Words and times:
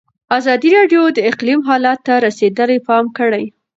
ازادي 0.37 0.69
راډیو 0.77 1.03
د 1.11 1.19
اقلیم 1.31 1.59
حالت 1.69 1.99
ته 2.07 2.13
رسېدلي 2.25 2.79
پام 2.87 3.05
کړی. 3.17 3.45